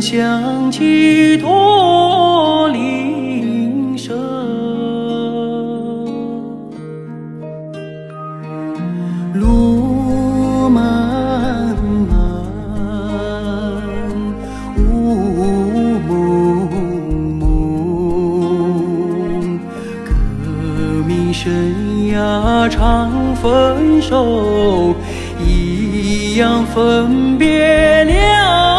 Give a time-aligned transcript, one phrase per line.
[0.00, 4.16] 响起驼铃声，
[9.34, 11.74] 路漫
[12.08, 12.16] 漫，
[14.78, 16.12] 雾蒙
[17.40, 17.42] 蒙，
[20.04, 20.12] 革
[21.06, 21.50] 命生
[22.12, 24.94] 涯常分手，
[25.44, 28.73] 一样分别两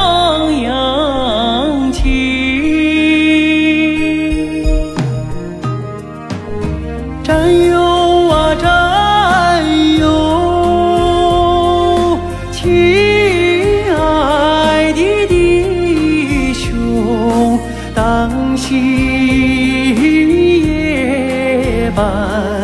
[18.67, 22.54] 当夕夜半。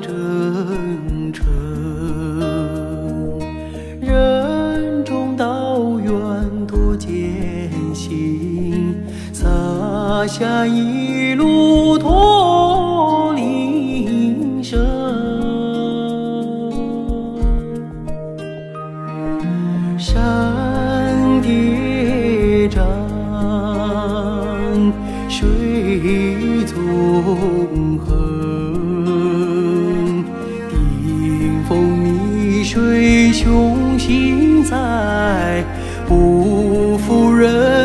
[0.00, 1.44] 征程，
[4.00, 6.12] 任重道远
[6.66, 8.96] 多艰辛，
[9.32, 9.46] 洒
[10.26, 14.78] 下一路驼铃声。
[19.98, 22.80] 山叠嶂，
[25.28, 26.76] 水纵
[27.98, 28.11] 横，
[32.72, 35.62] 追雄心在
[36.08, 37.81] 不负人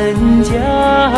[0.00, 1.13] 人家